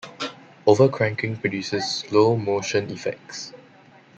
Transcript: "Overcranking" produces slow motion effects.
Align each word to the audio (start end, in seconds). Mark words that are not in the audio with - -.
"Overcranking" 0.65 1.39
produces 1.39 1.91
slow 1.91 2.35
motion 2.35 2.89
effects. 2.89 3.53